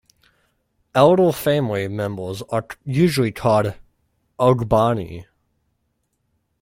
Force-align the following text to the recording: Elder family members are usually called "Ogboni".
Elder 0.95 1.31
family 1.31 1.87
members 1.87 2.41
are 2.49 2.65
usually 2.85 3.31
called 3.31 3.75
"Ogboni". 4.39 5.27